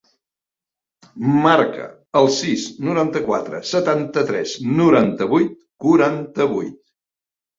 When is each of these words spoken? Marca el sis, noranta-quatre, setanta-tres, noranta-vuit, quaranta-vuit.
Marca 1.43 1.83
el 2.21 2.29
sis, 2.37 2.63
noranta-quatre, 2.87 3.59
setanta-tres, 3.73 4.55
noranta-vuit, 4.81 5.53
quaranta-vuit. 5.89 6.75